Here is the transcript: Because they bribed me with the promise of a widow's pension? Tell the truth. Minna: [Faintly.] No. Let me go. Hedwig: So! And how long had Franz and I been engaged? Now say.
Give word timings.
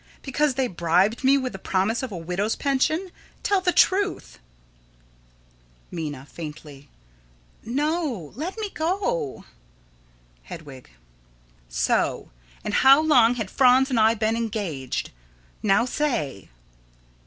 Because 0.23 0.55
they 0.55 0.65
bribed 0.65 1.23
me 1.23 1.37
with 1.37 1.53
the 1.53 1.59
promise 1.59 2.01
of 2.01 2.11
a 2.11 2.17
widow's 2.17 2.55
pension? 2.55 3.11
Tell 3.43 3.61
the 3.61 3.71
truth. 3.71 4.39
Minna: 5.91 6.25
[Faintly.] 6.25 6.89
No. 7.63 8.31
Let 8.35 8.57
me 8.57 8.71
go. 8.71 9.45
Hedwig: 10.45 10.89
So! 11.69 12.31
And 12.63 12.73
how 12.73 12.99
long 12.99 13.35
had 13.35 13.51
Franz 13.51 13.91
and 13.91 13.99
I 13.99 14.15
been 14.15 14.35
engaged? 14.35 15.11
Now 15.61 15.85
say. 15.85 16.49